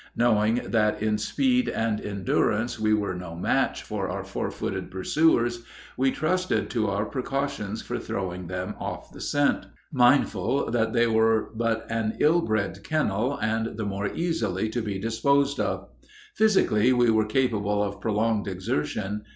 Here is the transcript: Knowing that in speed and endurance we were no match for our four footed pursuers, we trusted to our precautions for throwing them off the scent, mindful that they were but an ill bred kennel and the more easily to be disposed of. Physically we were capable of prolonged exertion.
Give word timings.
Knowing 0.15 0.55
that 0.65 0.99
in 1.03 1.15
speed 1.19 1.69
and 1.69 2.01
endurance 2.01 2.79
we 2.79 2.91
were 2.91 3.13
no 3.13 3.35
match 3.35 3.83
for 3.83 4.09
our 4.09 4.23
four 4.23 4.49
footed 4.49 4.89
pursuers, 4.89 5.63
we 5.95 6.09
trusted 6.09 6.71
to 6.71 6.87
our 6.89 7.05
precautions 7.05 7.83
for 7.83 7.99
throwing 7.99 8.47
them 8.47 8.73
off 8.79 9.11
the 9.11 9.21
scent, 9.21 9.67
mindful 9.93 10.71
that 10.71 10.91
they 10.91 11.05
were 11.05 11.51
but 11.53 11.85
an 11.91 12.17
ill 12.19 12.41
bred 12.41 12.83
kennel 12.83 13.37
and 13.37 13.77
the 13.77 13.85
more 13.85 14.07
easily 14.07 14.69
to 14.69 14.81
be 14.81 14.97
disposed 14.97 15.59
of. 15.59 15.87
Physically 16.33 16.91
we 16.91 17.11
were 17.11 17.25
capable 17.25 17.83
of 17.83 18.01
prolonged 18.01 18.47
exertion. 18.47 19.21